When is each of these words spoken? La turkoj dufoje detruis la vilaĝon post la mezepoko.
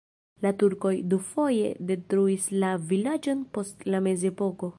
La 0.45 0.51
turkoj 0.61 0.93
dufoje 1.11 1.67
detruis 1.91 2.49
la 2.65 2.73
vilaĝon 2.93 3.45
post 3.59 3.87
la 3.93 4.03
mezepoko. 4.09 4.69